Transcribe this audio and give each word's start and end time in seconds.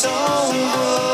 so 0.00 0.08
good. 0.50 1.09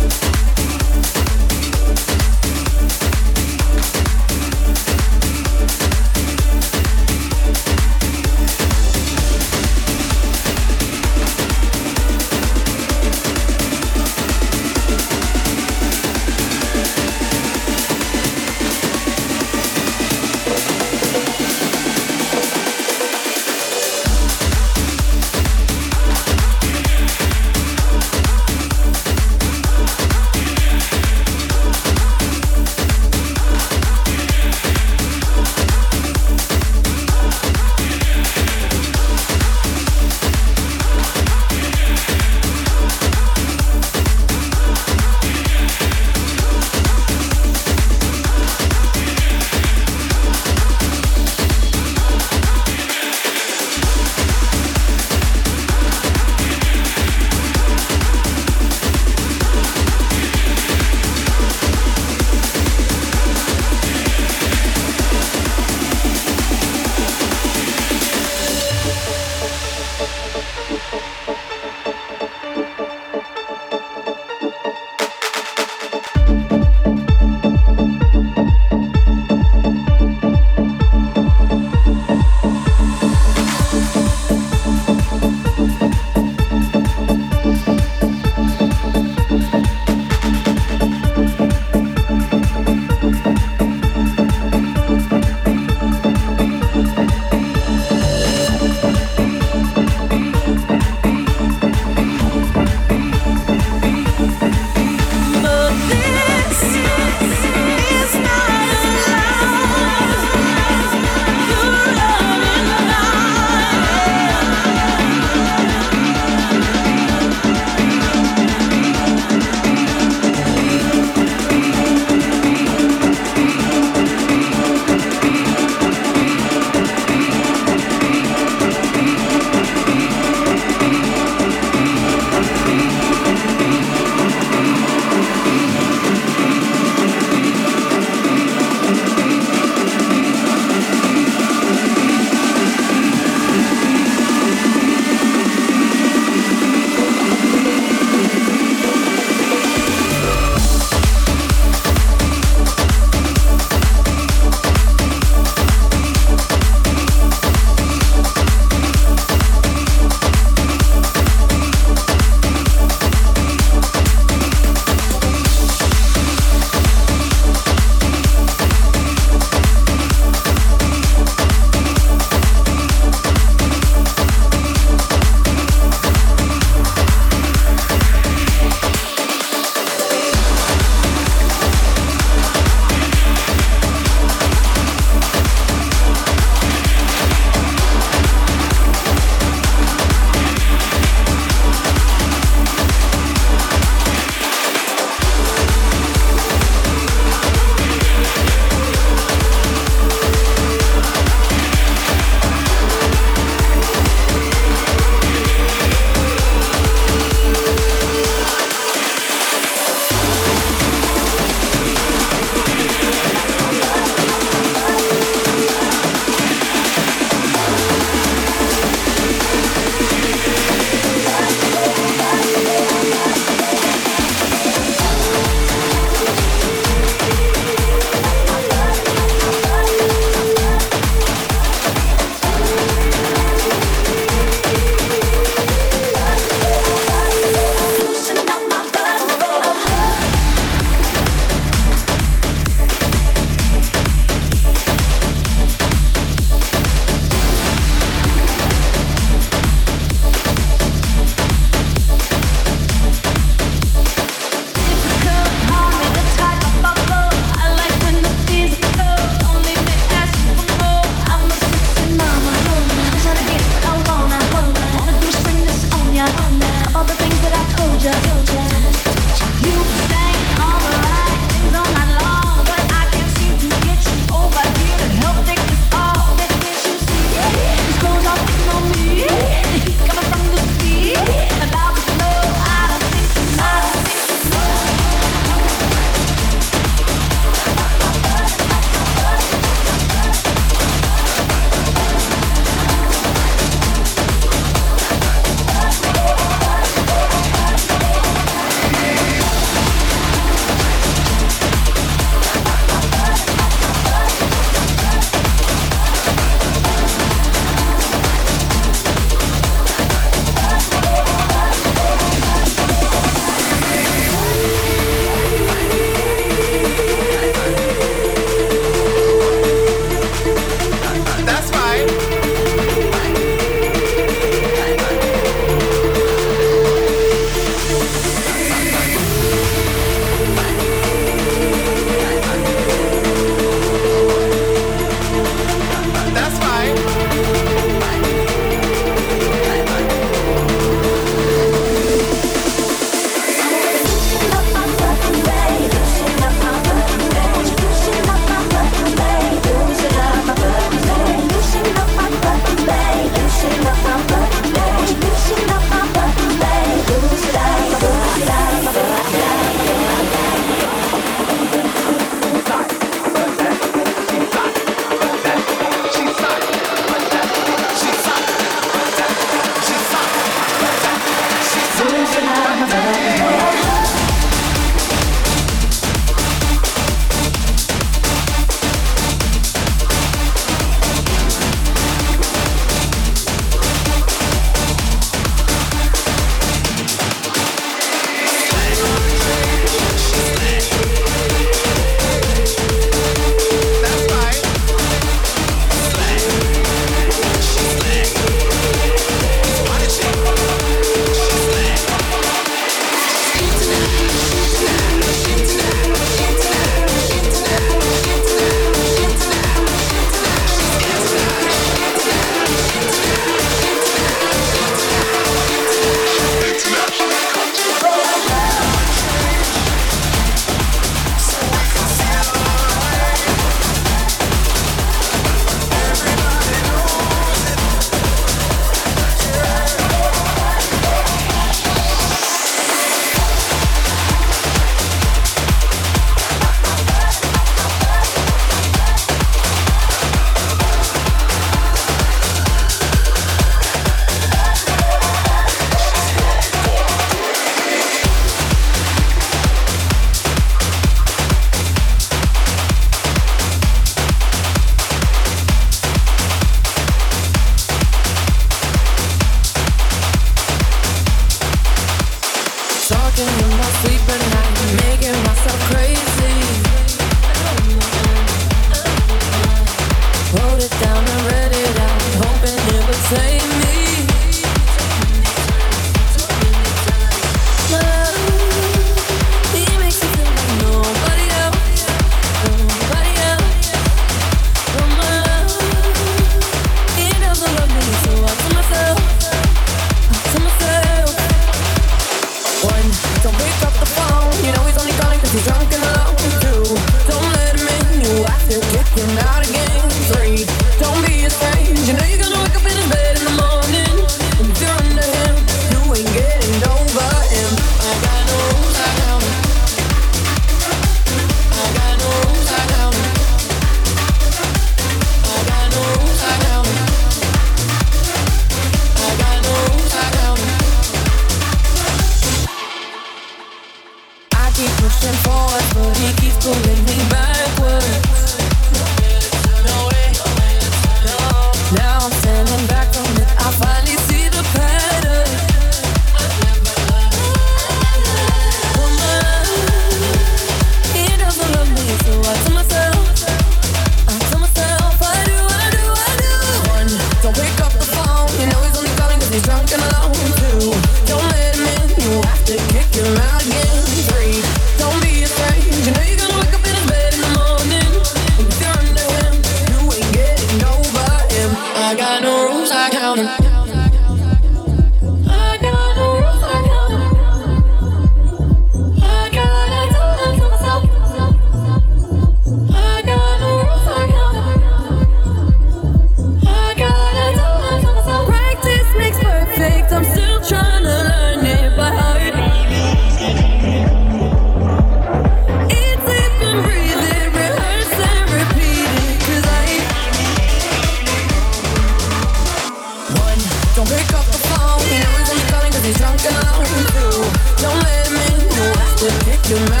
you 599.71 600.00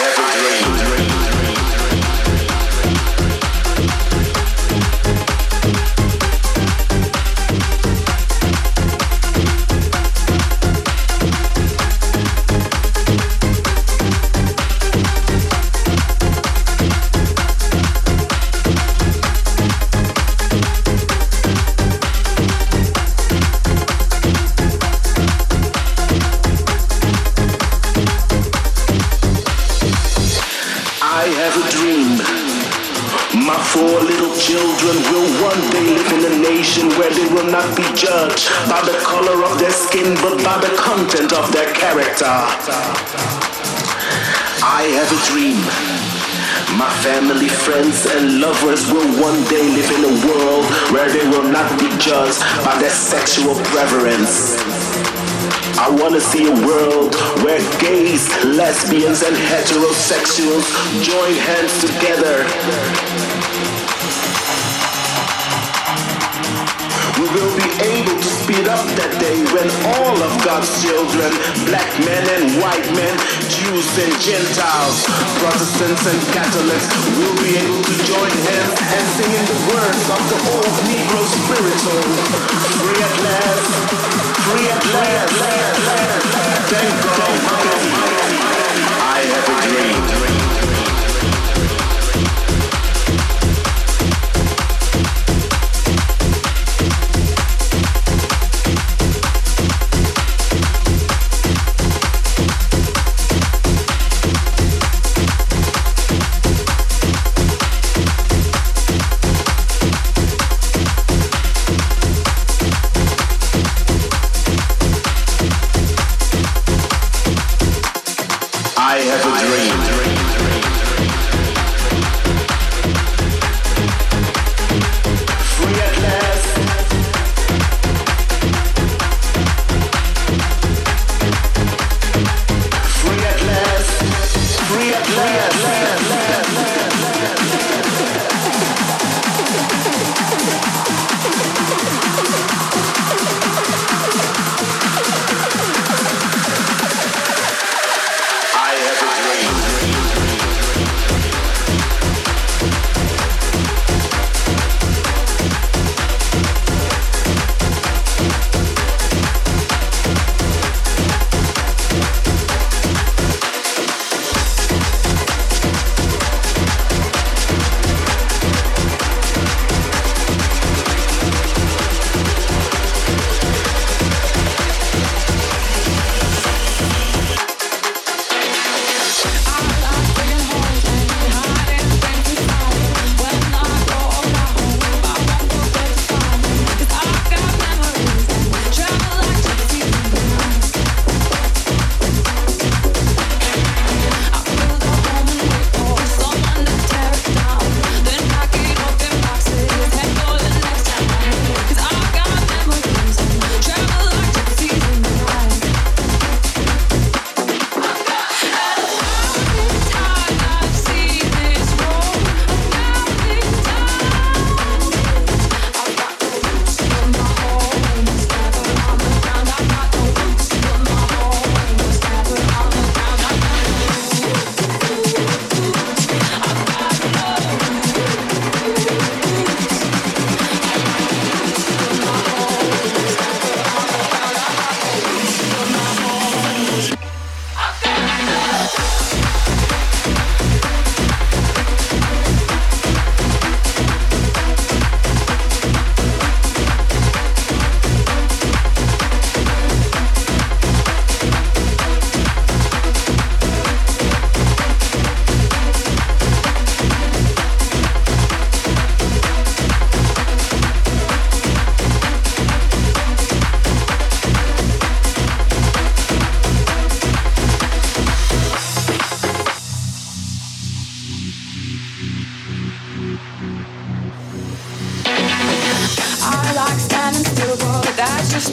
have 0.00 0.78
a 0.80 0.96
dream. 0.96 1.07
Dream. 45.26 45.58
My 46.76 46.90
family, 47.02 47.48
friends, 47.48 48.06
and 48.06 48.40
lovers 48.40 48.86
will 48.92 49.08
one 49.20 49.42
day 49.48 49.66
live 49.66 49.90
in 49.90 50.04
a 50.04 50.14
world 50.28 50.64
where 50.92 51.08
they 51.10 51.26
will 51.28 51.48
not 51.50 51.68
be 51.80 51.88
judged 51.98 52.40
by 52.64 52.78
their 52.78 52.90
sexual 52.90 53.54
preference. 53.72 54.56
I 55.78 55.88
want 55.90 56.14
to 56.14 56.20
see 56.20 56.46
a 56.46 56.56
world 56.66 57.14
where 57.42 57.58
gays, 57.78 58.28
lesbians, 58.44 59.22
and 59.22 59.36
heterosexuals 59.36 60.66
join 61.02 61.34
hands 61.34 61.80
together. 61.80 63.07
Able 68.58 68.70
up 68.70 68.86
that 68.98 69.14
day 69.22 69.38
when 69.54 69.68
all 69.94 70.18
of 70.18 70.32
God's 70.42 70.70
children, 70.82 71.30
black 71.70 71.90
men 72.02 72.24
and 72.26 72.58
white 72.58 72.86
men, 72.94 73.14
Jews 73.46 73.86
and 73.98 74.10
Gentiles, 74.18 75.06
Protestants 75.38 76.04
and 76.06 76.18
Catholics, 76.34 76.86
will 77.18 77.36
be 77.38 77.54
able 77.54 77.82
to 77.82 77.94
join 78.02 78.30
hands 78.50 78.74
and 78.74 79.04
sing 79.14 79.30
in 79.30 79.44
the 79.46 79.58
words 79.70 80.02
of 80.10 80.22
the 80.26 80.38
old 80.58 80.74
Negro 80.90 81.22
spiritual. 81.22 82.02
Free 82.82 82.98
at 82.98 83.16
last, 83.22 83.66
free 84.42 84.66
at 84.66 84.82
last. 84.90 85.34
Thank 86.72 86.94
God. 87.14 87.38
I 88.98 89.18
have 89.22 89.46
a 89.46 89.56
dream. 89.62 90.57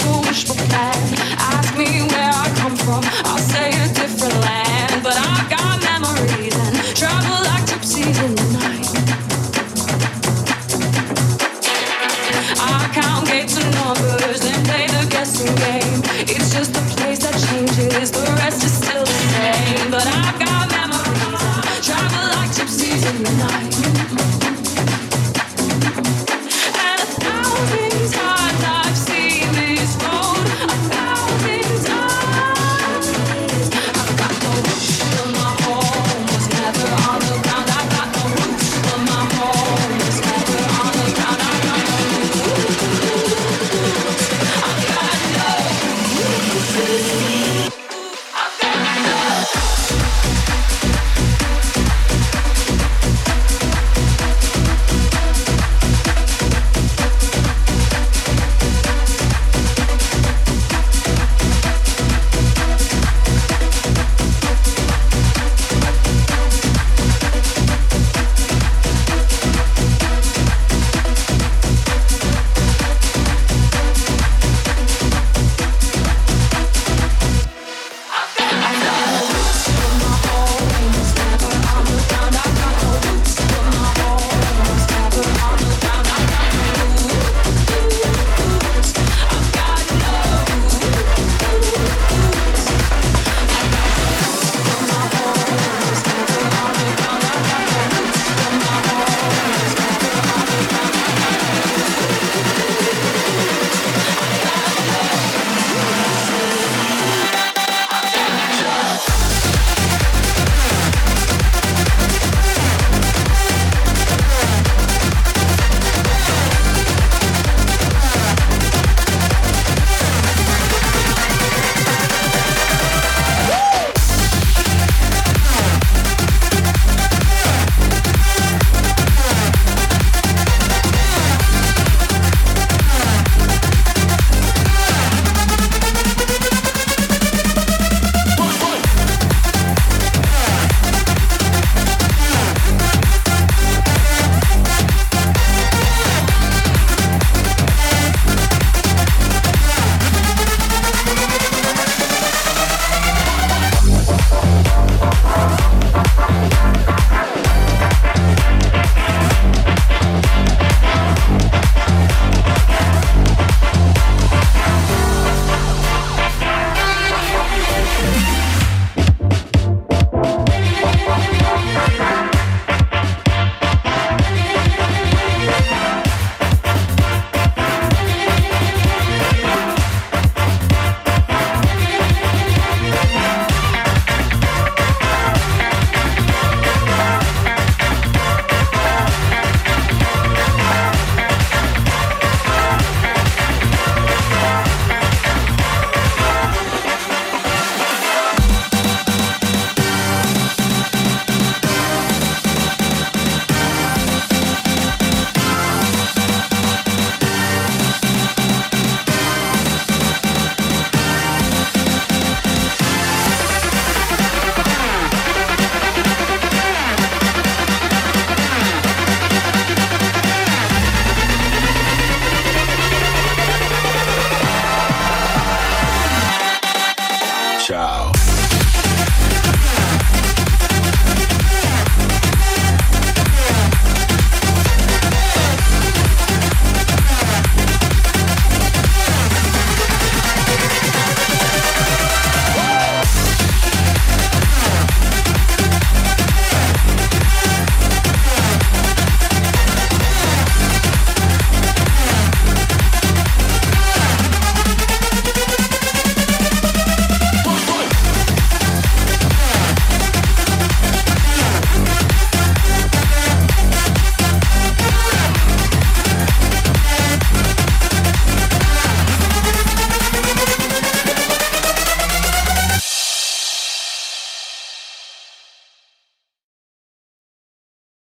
fools 0.06 0.44
for 0.44 0.54
that. 0.70 0.96
I 1.38 1.65